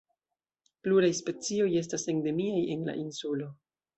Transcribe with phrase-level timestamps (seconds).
[0.85, 3.53] Pluraj specioj estas endemiaj en la insulo.